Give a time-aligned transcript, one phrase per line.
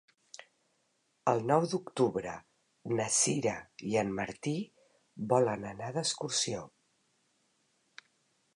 [1.33, 2.31] El nou d'octubre
[3.01, 3.53] na Sira
[3.89, 4.55] i en Martí
[5.35, 6.65] volen anar d'excursió.